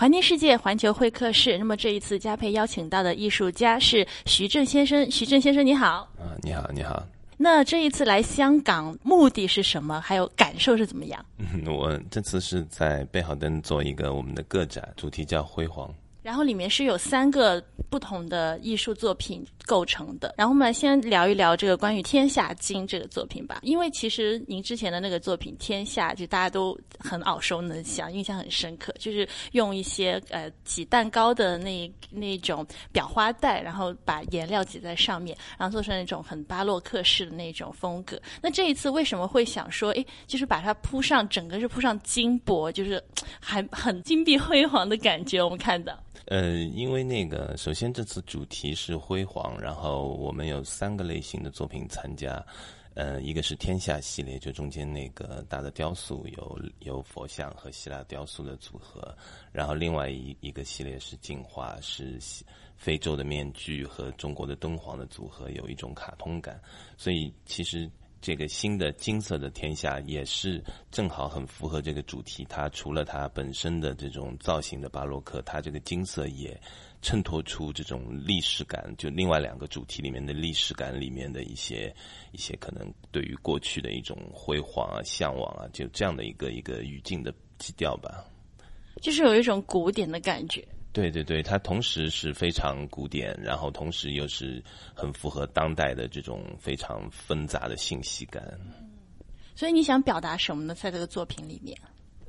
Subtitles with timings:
[0.00, 1.58] 环境世界环球会客室。
[1.58, 5.10] 那么这一次嘉佩邀请到的艺术家是徐正先生。
[5.10, 6.08] 徐正先生，你好。
[6.16, 7.06] 啊，你好，你好。
[7.36, 10.00] 那这一次来香港目的是什么？
[10.00, 11.22] 还有感受是怎么样？
[11.36, 15.94] 嗯，我这次是在贝好登做一个我们的个展，主题叫辉煌。
[16.22, 20.34] 然后里面是有三个不同的艺术作品构成的。
[20.36, 23.60] 然后我们来先聊一聊这个关于《天下经》这个作品吧。
[23.62, 28.94] 因为其实您之前的那个作品《天下》，就大家都很耳熟能详，印象很深刻。
[28.98, 38.20] 就是用一些呃挤蛋糕的那那种裱花袋，然后把颜料挤在上面，然后做成那种很巴洛克式的那种风格。
[38.40, 43.02] 那这一次为什么会想说，哎，就是把它铺上，整个是铺上金箔，就是
[43.40, 45.42] 还很金碧辉煌的感觉。
[45.42, 45.98] 我们看到。
[46.30, 52.40] 呃，因为那个，首先这次主题是辉煌，然后我们有三个类型的作品参加，
[52.94, 59.12] 呃，一个是天下系列，就中间那个大的雕塑，有有佛像和希腊雕塑的组合，
[59.50, 62.16] 然后另外一一个系列是进化，是
[62.76, 66.60] 非洲的面具和中国的敦煌的组合，有一种卡通感，
[66.96, 67.90] 所以其实。
[68.20, 72.46] 这个新的金色的天下也是正好很符合这个主题。
[72.48, 76.60] 它除了它本身的这种造型的巴洛克，它这个金色也
[77.00, 78.94] 衬托出这种历史感。
[78.98, 81.94] 就另外两个主题里面的历史感里面的一些
[82.32, 88.24] 一些可能对于过去的一种辉煌啊、向往啊，就这样的一个一个语境的基调吧。
[89.00, 90.62] 就是有一种古典的感觉。
[90.92, 94.62] 对对对，它同时是非常古典，然后同时又是
[94.94, 98.58] 很符合当代的这种非常纷杂的信息感。
[99.54, 100.74] 所以你想表达什么呢？
[100.74, 101.78] 在这个作品里面？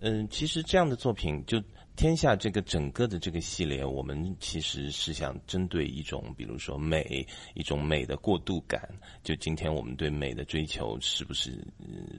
[0.01, 1.61] 嗯，其实这样的作品，就
[1.95, 8.89] 天下这个整个的这个系列，我们其实是想针对一种，比如说美，一种美的过渡感。
[9.23, 11.63] 就今天我们对美的追求，是不是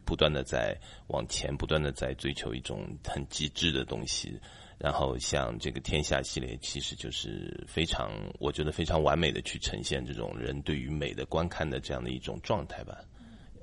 [0.05, 0.77] 不断的在
[1.09, 4.41] 往前，不断的在追求一种很极致的东西？
[4.83, 12.99] 然后像这个天下系列，其实就是非常，我觉得非常完美的去呈现这种人对于美的观看的这样的一种状态吧。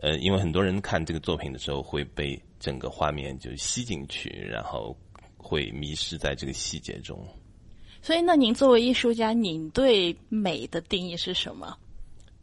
[0.01, 4.97] 呃，因为很多人看这个作品的时候会被整个画面就吸进去，然后
[5.35, 7.21] 会迷失在这个细节中。
[8.01, 11.77] 所以，那您作为艺术家，您对美的定义是什么？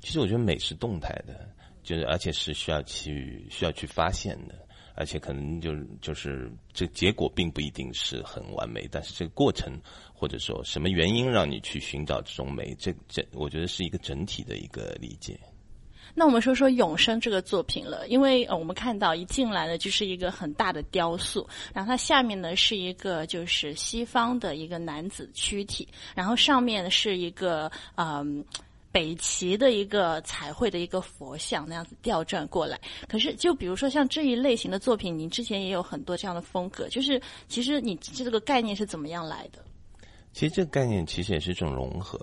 [0.03, 1.49] 其实我觉得美是动态的，
[1.83, 4.66] 就是而且是需要去需要去发现的。
[4.97, 9.79] 而且可能就是就是这结果并不一定是很完美，但是这个过程
[10.15, 15.39] 或者说什么原因让你去寻找这种美，这这我觉得是一个整体的一个理解。
[16.15, 28.45] 那我们说说永生这个作品了，因为我们看到一进来呢就是一个很大的雕塑，然后它下面呢是一个就是西方的一个男子躯体，然后上面是一个嗯。
[28.97, 39.63] 北齐的一个彩绘的一个佛像那样子吊转过来，可是就比如说像这一类型的作品，您之前也有很多这样的风格，就是其实你这个概念是怎么样来的？
[40.33, 42.19] 其实这个概念其实也是一种融合。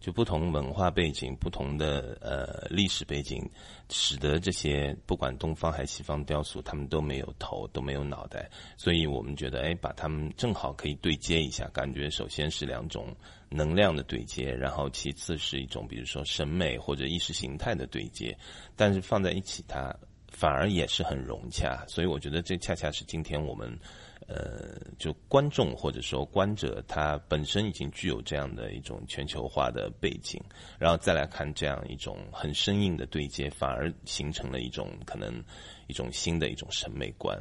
[0.00, 3.42] 就不同文化背景、不同的呃历史背景，
[3.88, 13.16] 使得这些不管东方还西方雕塑，他们都没有头，都没有脑袋，所以我们觉得，哎，把它们正好可以对接一下，感觉首先是两种
[13.54, 18.36] 能量的对接，然后其次是一种比如说审美或者意识形态的对接，
[18.74, 19.94] 但是放在一起，它
[20.28, 23.78] 反而也是很融洽，所以我觉得这恰恰是今天我们。
[24.26, 30.42] 呃，就观众或者说观者，他本身已经具有这样的一种全球化的背景，
[30.78, 35.44] 然后再来看这样一种很生硬的对接，反而形成了一种可能
[35.88, 37.38] 一种新的一种审美观。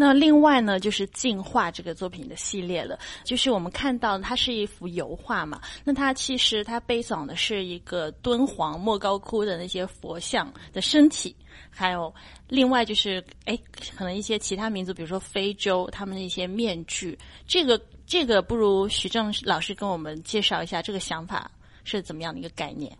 [0.00, 11.36] 那另外呢，就是进化这个作品的系列了，就是我们看到它是一幅油画嘛，那它其实它背诵的是一个敦煌莫高窟的那些佛像的身体。
[11.68, 12.12] 还有
[12.48, 13.58] 另外就是，哎，
[13.94, 17.16] 可能一些其他民族，比如说非洲，他们的一些面具，
[17.46, 21.50] 这个这个不如徐正老师跟我们介绍一下这个想法
[21.84, 22.90] 是怎么样的一个概念。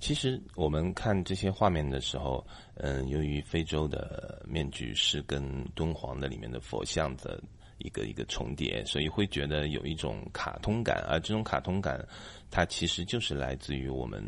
[0.00, 2.44] 其实我们看这些画面的时候，
[2.74, 7.40] 嗯，由于非洲的面具是跟敦煌的里面的佛像的
[7.78, 12.04] 一个一个重叠，所以会觉得有一种卡通感，而这种卡通感，
[12.50, 14.24] 它其实就是来自于我们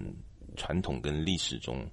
[0.56, 1.84] 传统跟历史中。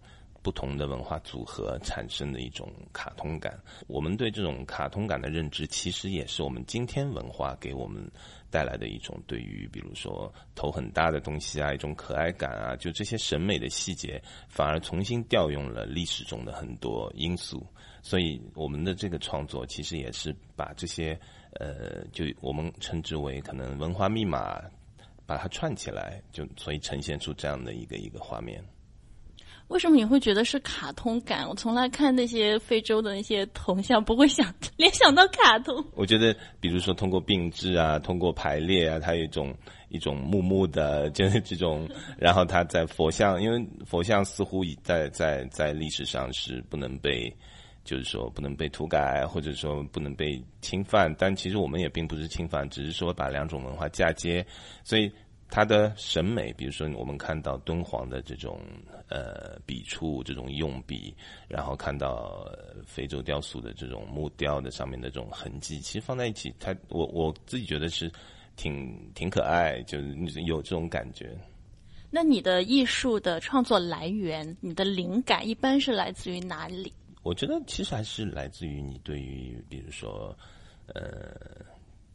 [0.41, 8.01] 不同的文化组合产生的一种卡通感，我们对这种卡通感的认知，其实也是我们今天文化给我们
[8.49, 17.65] 带来的一种对于，比如说头很大的东西啊，一种可爱感啊，就这些审美的细节，反而重新调用了历史中的很多因素。
[18.01, 21.19] 所以我们的这个创作，其实也是把这些
[21.59, 24.61] 呃，就我们称之为可能文化密码，
[25.25, 28.63] 把它串起来，就所以呈现出这样的一个一个画面。
[29.69, 31.47] 为什么你会觉得是卡通感？
[31.47, 35.85] 我从来看那些非洲的那些铜像，不会想 联想到卡通。
[35.93, 39.55] 我觉得，比如说通过并置啊，通过排列啊，它有一种
[39.89, 41.87] 一种木木的，就是这种。
[42.17, 47.31] 然后它在佛像，因为佛像似乎已在在在历史上是不能被，
[47.83, 51.13] 就是说不能被涂改，或者说不能被侵犯。
[51.17, 54.43] 但其实我们也并不是侵犯，只是说把两种文化嫁接，
[54.83, 55.11] 所以。
[55.51, 58.61] 他的审美，比如说我们看到敦煌的这种
[59.07, 61.11] 呃笔触、这种用笔，
[61.47, 62.47] 然后看到
[62.85, 68.11] 非洲雕塑的这种木雕的上面的这种痕迹，其实放在一起，它我我自己觉得是
[68.55, 71.35] 挺挺可爱，就是有这种感觉。
[72.11, 76.93] 那你的艺术的创作来源，你的灵感一般是来自于哪里？
[77.23, 80.37] 我觉得其实还是来自于你对于，比如说
[80.93, 81.35] 呃。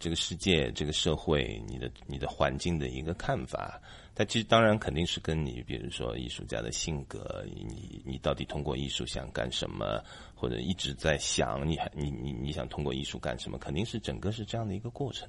[0.04, 3.80] 这个世界、这个社会、你的、你的环境的一个看法，
[4.14, 9.98] 它其实当然肯定是跟你，比如说艺术家的性格，你你到底通过艺术想干什么，
[10.34, 13.56] 或者一直在想，你还你你你想通过艺术干什么？
[13.56, 15.26] 肯定是整个是这样的一个过程。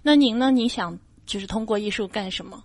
[0.00, 0.52] 那您呢？
[0.52, 0.96] 你想
[1.26, 2.64] 就是通过艺术干什么？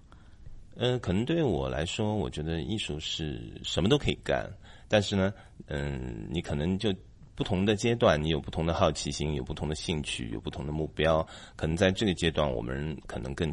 [0.76, 4.48] 呃，可能对于我来说，我觉得艺术是什么都可以干，
[4.88, 5.34] 但是呢，
[5.66, 6.94] 嗯，你可能就。
[7.40, 11.26] 不同的阶段，你有不同的好奇心，有不同的兴趣，有不同的目标。
[11.56, 13.50] 可能在这个阶段，我们可能更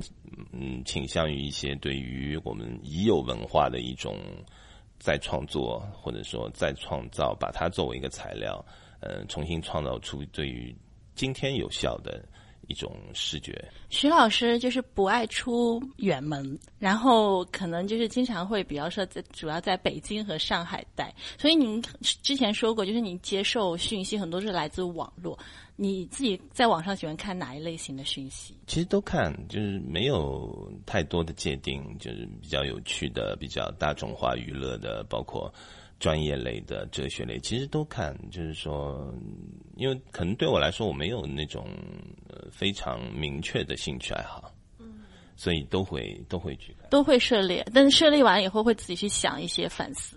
[0.51, 4.19] 嗯倾向于一些对于我们已有文化的一种
[4.99, 8.61] 再创作，或者说再创造，把它作为一个材料，
[8.99, 10.75] 呃，重新创造出对于
[11.15, 12.29] 今天有效的。
[12.69, 13.53] 一种视觉，
[13.89, 25.39] 徐老师就是不爱出远门，然后可能就是经常会比方说在主要在北京和上海待，所以您之前说过，就是您接受讯息很多是来自网络，
[25.77, 28.57] 你自己在网上喜欢看哪一类型的讯息？
[28.67, 35.53] 其实都看，就是没有太多的界定，就是比较有趣的、比较大众化娱乐的，包括。
[35.99, 38.17] 专业类的、哲学类，其实都看。
[38.31, 39.13] 就是说，
[39.77, 41.67] 因为可能对我来说，我没有那种
[42.29, 45.01] 呃非常明确的兴趣爱好，嗯，
[45.37, 47.67] 所以都会都会去看，都会涉猎。
[47.73, 50.17] 但是涉猎完以后，会自己去想一些反思。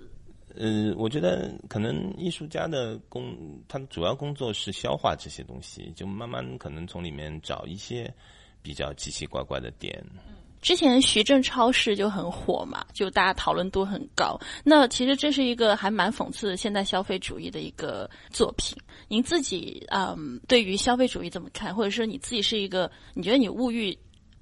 [0.56, 3.38] 呃，我觉得可能艺术家的工，
[3.68, 8.14] 他的主要工作是消化这些东西，就慢慢可能从里面找一些
[8.62, 10.04] 比较奇奇怪怪的点。
[10.61, 14.39] 之前徐正超市就很火嘛，就大家讨论度很高。
[14.63, 18.77] 那其实这是一个还蛮讽刺现代消费主义的一个作品。
[19.07, 21.73] 您自己嗯，对于消费主义怎么看？
[21.73, 23.97] 或者说你自己是一个，你觉得你物欲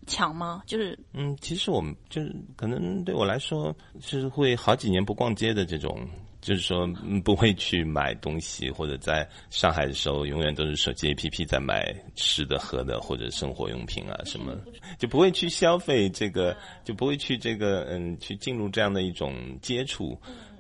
[0.06, 0.62] 强吗？
[0.66, 6.08] 就是嗯，其实我们就是可能对我来说是会好几年不逛街的这种。
[6.48, 6.88] 就是说，
[7.26, 14.58] 不会去买东西，或者在上海的时候，永远都是手机 APP 在买吃的、喝的或者生活用品啊什么，
[14.98, 16.56] 就不会去消费这个，
[16.86, 20.18] 就不会去这个，嗯，去进入这样的一种接触，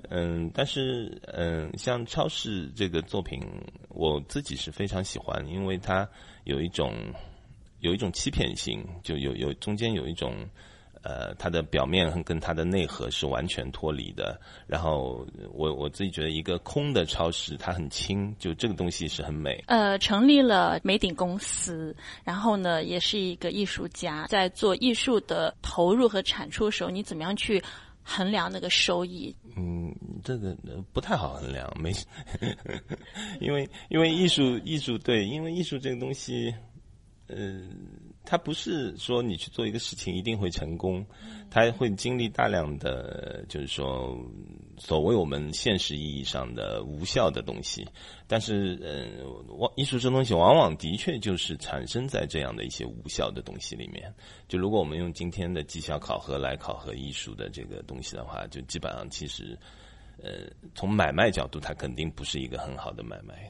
[0.09, 3.39] 嗯，但是，嗯，像超市这个作品，
[3.87, 6.05] 我自己是非常喜欢，因为它
[6.43, 6.93] 有一种
[7.79, 10.35] 有一种欺骗性，就有有中间有一种。
[11.07, 14.37] 呃，它的表面跟它的内核是完全脱离的。
[14.67, 19.63] 然后我我自己觉得，一个空的超市它很轻，就这个东西是很美。
[19.67, 21.95] 呃，成立了美鼎公司，
[22.25, 27.63] 然后呢，也是一个艺术家，在做艺术的投入和产出的时候，你怎么样去
[28.03, 29.33] 衡量那个收益？
[29.55, 29.95] 嗯，
[30.25, 30.53] 这个
[30.91, 31.93] 不太好衡量，没，
[33.39, 36.53] 因为因为艺术艺术对，因为艺术这个东西，
[37.27, 37.61] 呃。
[38.29, 41.05] 它不是说你去做一个事情一定会成功，
[41.49, 44.19] 它会经历大量的，就是说
[44.77, 47.87] 所谓我们现实意义上的无效的东西。
[48.27, 49.23] 但是，嗯，
[49.57, 54.13] 往艺术这东西往往的确就是产生在这样的一些无效的东西里面。
[54.49, 59.57] 就如果我们用今天的绩效考核来考核艺术的这个东西的话，就基本上其实，
[60.21, 63.49] 呃，从买卖角度，它肯定不是一个很好的买卖。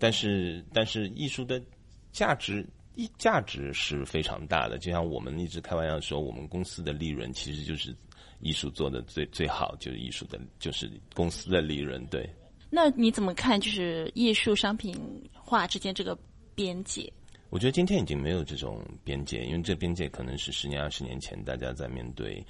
[0.00, 1.62] 但是，但是艺术的
[2.10, 2.66] 价值。
[2.96, 7.94] 一价值是非常大的，就像我们一直开玩笑说，我们公司的利润其实就是
[8.40, 12.04] 艺术做的最最好，就是艺术的，就是公司的利润。
[12.06, 12.28] 对。
[12.70, 13.60] 那你怎么看？
[13.60, 14.96] 就是艺术商品
[15.32, 16.18] 化之间这个
[16.54, 17.12] 边界？
[17.50, 22.42] 我觉得今天已经没有这种边界，因为这边界可能是十年、二十年前大家在面对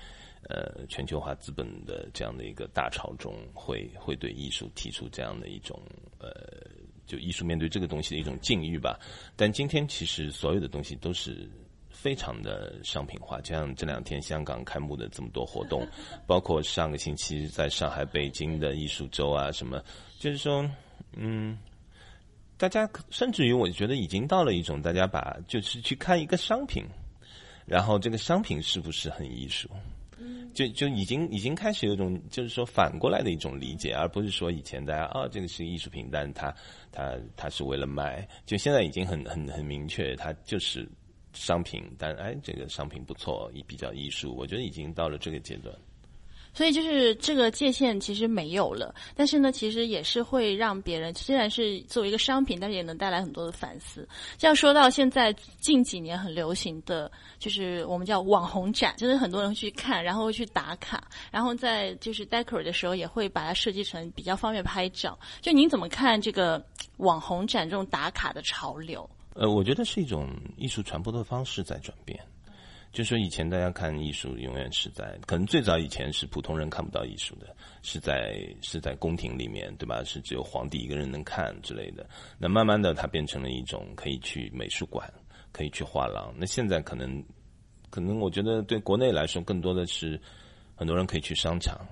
[0.49, 5.83] 呃全球化资本的这样的一个大潮中，会会对艺术提出这样的一种
[6.21, 6.31] 呃。
[7.07, 8.99] 就艺术面对这个东西的一种境遇吧，
[9.37, 11.49] 但今天其实所有的东西都是
[11.89, 15.87] 非常的商品化，就像这两天香港开幕的这么多活动，
[16.27, 19.83] 包括上个星期在上海、北京的艺术周啊，什么，
[20.19, 20.69] 就是说，
[21.17, 21.57] 嗯，
[22.59, 26.85] 大家甚至于我觉得已经到了一种大家把就是去看一个商品，
[27.65, 29.69] 然后这个商品是不是很艺术？
[30.55, 36.55] 就就已经已经开始有一种就是说反过来的一种理解，而不是说以前大家啊这个是艺术品，但它
[36.91, 40.89] 它它是为了卖，就现在已经很很很明确，它就是
[41.33, 45.75] 商品，但哎这个商品不错，也比较艺术，我觉得已经到了这个阶段。
[46.57, 54.09] 所以就是这个界限其实没有了，但是呢，其实也是会让别人虽然是作为一个商品，但是也能带来很多的反思。
[54.39, 65.19] 像说到现在近几年很流行的就是我们叫网红展，就是很多人去看，然后会去打卡，然后在就是 decor 的时候也会把它设计成比较方便拍照。
[65.43, 66.65] 就您怎么看这个
[66.97, 69.07] 网红展这种打卡的潮流？
[69.35, 72.19] 呃，我觉得是一种艺术传播的方式在转变。
[72.97, 80.03] 就说以前大家看艺术，永远是在可能最早以前是普通人看不到艺术的，是在是在宫廷里面，对吧？
[80.03, 82.09] 是只有皇帝一个人能看之类的。
[82.39, 85.13] 那慢慢的，它变成了一种可以去美术馆，
[85.53, 86.35] 可以去画廊。
[86.39, 87.23] 那现在可能
[87.91, 90.19] 可能我觉得对国内来说，更多的是
[90.75, 91.87] 很多人可以去商场，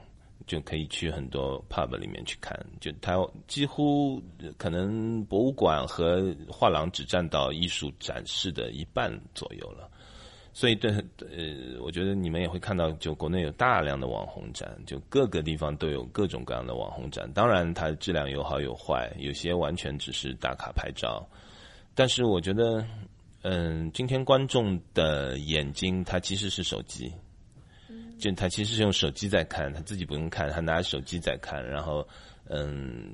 [0.47, 2.59] 就可以去很多 pub 里面去看。
[2.81, 3.15] 就它
[3.47, 4.23] 几乎
[4.57, 9.91] 可能博物馆和画廊只占到艺术展示的一半左右了。
[10.57, 17.29] 所以，对，呃，我觉得你们也会看到，就国内有大量的网红展，就各个地方都有各种各样的网红展。
[17.35, 21.29] 当然，它质量有好有坏，有些完全只是打卡拍照。
[21.93, 22.87] 但是，我觉得，
[23.43, 27.13] 嗯，今天观众的眼睛，他其实是手机，
[28.21, 31.69] 就他其实是用手机在看，他自己不用看，他拿着手机在看。
[31.69, 32.07] 然后，
[32.49, 33.13] 嗯，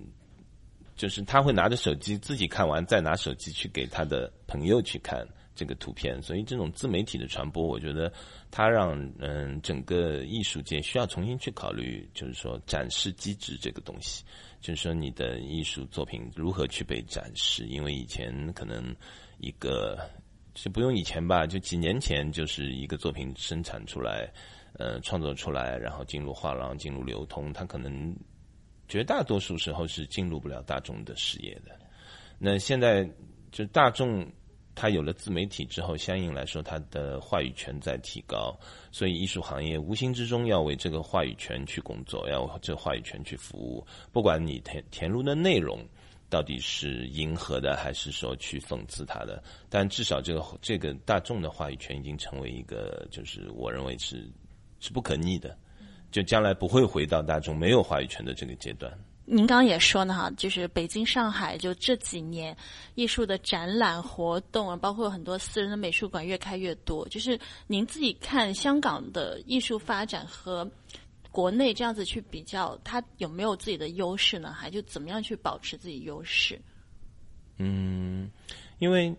[0.94, 5.26] 就是他会拿着手机自己看完，再拿手机去给他的朋友去看。
[5.60, 8.10] 这个图片，所以这种自媒体的传播，我觉得
[8.50, 14.24] 它让嗯整个艺术界需要重新去考虑，就是说展示机制这个东西，
[14.58, 17.66] 就是说你的艺术作品如何去被展示。
[17.66, 18.96] 因为以前可能
[19.36, 20.00] 一个
[20.54, 24.32] 就不用以前吧，就几年前就是一个作品生产出来，
[24.78, 28.16] 呃创作出来，然后进入画廊进入流通，它可能
[28.88, 31.78] 绝大多数时候是进入不了大众的视野的。
[32.38, 33.06] 那现在
[33.52, 34.26] 就大众。
[34.80, 38.58] 他有了自媒体之后，相应来说，他的话语权在提高，
[38.90, 43.86] 所以艺术行业无形之中要为这个话语权去工作，要这话语权去服务。
[44.10, 45.86] 不管你填填入的内容
[46.30, 54.26] 到底是迎合的，还是说去讽刺他的，但至少这个这个大众的话语权已经成为一个，就是我认为是
[54.78, 55.54] 是不可逆的，
[56.10, 58.90] 就将来不会回到大众没有话语权的这个阶段。
[59.26, 62.56] 您刚刚也说呢，哈，就是北京、上海就这几年
[62.96, 67.06] 艺术的展览活动，包括很多私人的美术馆越开越多。
[67.08, 70.68] 就是您自己看香港的艺术发展和
[71.30, 74.52] 国内这样子去比较，它有没有自己的优势呢？
[74.52, 76.60] 还就怎么样去保持自己优势？
[77.58, 78.28] 嗯，
[78.78, 79.14] 因为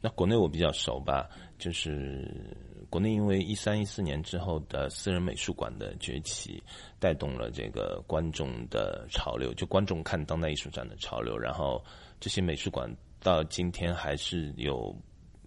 [0.00, 2.56] 那国内我比较熟吧，就是。
[2.90, 6.62] 国内因为一三一四年之后的私人美术馆的崛起，
[6.98, 11.36] 带动了这个观众的潮流，就观众看当代艺术展的潮流。
[11.36, 11.84] 然后
[12.18, 12.90] 这些美术馆
[13.20, 14.94] 到今天还是有，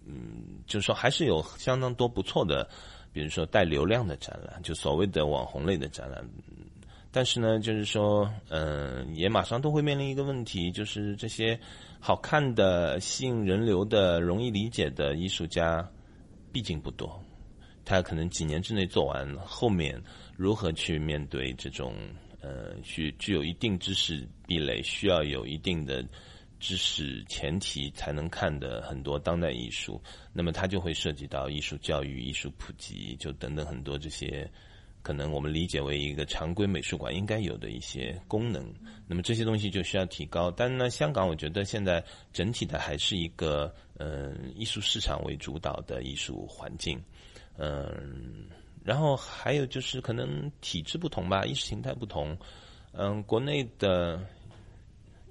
[0.06, 2.68] 嗯，就是说还是有相当多不错的，
[3.12, 6.24] 比如说带流量的展览，就所谓的网红类的展览。
[7.14, 11.60] 但是呢，就是说，嗯，也马上都会面临一个问题，就是这些
[12.00, 15.86] 好看的、吸引人流的、容易理解的艺术家，
[16.50, 17.21] 毕竟不多。
[17.84, 20.00] 他可能几年之内做完，后面
[20.36, 21.94] 如何去面对这种
[22.40, 26.04] 呃，具具有一定知识壁垒，需要有一定的
[26.58, 30.00] 知识前提才能看的很多当代艺术，
[30.32, 34.48] 那么它就会涉及到艺术教育、艺术普及，就等等很多这些
[35.02, 38.72] 可能我们理解为一个常规美术馆应该有的一些功能。
[39.08, 40.50] 那么这些东西就需要提高。
[40.50, 47.02] 但呢，香港我觉得现在整体的还是一个嗯，艺术市场为主导的艺术环境。
[47.56, 48.46] 嗯，
[48.84, 52.36] 然后还有就是可能体制不同吧，意识形态不同。
[52.92, 54.20] 嗯，国内的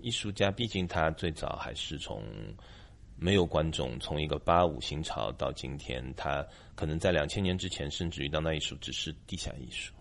[0.01, 2.23] 艺术家毕竟他最早还是从
[3.17, 9.93] 没有观众，从一个八五新潮到今天，他可能在两千年之前，甚至于当代艺术只是地下艺术。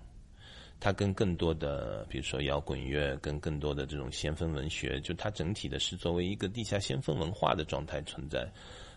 [0.82, 8.50] 他跟更多的，比如说摇滚乐，跟更多的这种先锋文学，就它整体的是作为一个地下先锋文化的状态存在。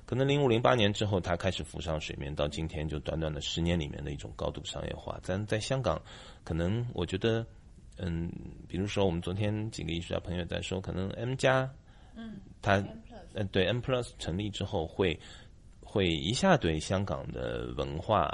[0.05, 5.17] 可能零五零八年之后，它开始浮上水面，到今天就短短的十年里面的一种高度商业化。
[5.23, 6.01] 咱在香港，
[6.43, 7.45] 可能我觉得，
[7.97, 8.31] 嗯，
[8.67, 11.69] 比如说我们昨天几个艺术家朋友在说，可能 M 加，
[12.15, 12.83] 嗯，它，
[13.33, 15.17] 嗯，对 M Plus 成立之后，会
[15.81, 18.29] 会一下对香港的文化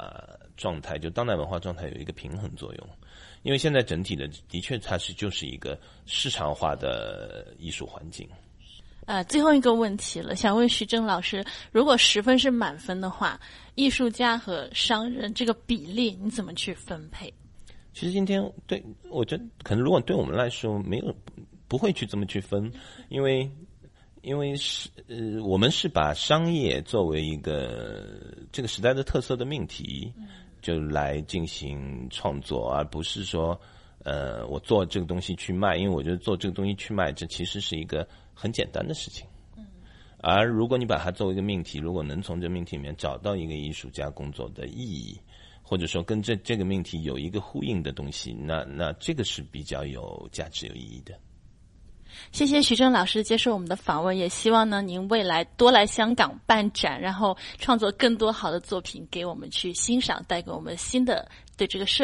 [0.56, 2.88] 状态，就当代文化状态有一个平衡作用。
[3.42, 8.28] 因为现在整体的的确它是就是一个市场化的艺术环境。
[9.06, 13.40] 呃，最后一个问题了，想问徐峥老师，如果十分是满分的话，
[13.74, 17.32] 艺术家和商人这个比例你怎么去分配？
[17.92, 21.14] 其实今天对我觉得，可能如果对我们来说，没有
[21.66, 22.70] 不会去这么去分，
[23.08, 23.50] 因为
[24.22, 28.06] 因为是呃，我们是把商业作为一个
[28.52, 30.12] 这个时代的特色的命题，
[30.62, 33.60] 就来进行创作，而不是说
[34.04, 38.06] 呃，我做这个东西去卖，因为我觉得做这个东西去卖，这其实是一个。
[38.32, 39.26] 很简单的事情，
[40.22, 45.20] 而如果你把它作为一个命题，如果能从这命题里面找到一个艺术家工作的意义，
[45.62, 51.14] 或者说跟这这个命题有一个呼应的东西，那那这个是比较有价值、有意义的。
[52.32, 61.28] 谢谢徐峥老师接受我们的访问，也希望呢您未来多来香港办展，然后创作更多好的作品给我们去欣赏，带给我们新的
[61.58, 61.98] 对这个社。